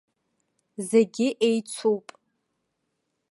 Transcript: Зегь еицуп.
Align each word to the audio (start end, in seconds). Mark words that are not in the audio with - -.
Зегь 0.89 1.19
еицуп. 1.47 2.05